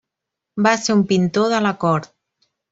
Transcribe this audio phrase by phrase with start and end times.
[0.67, 2.13] Va ser un pintor de la cort.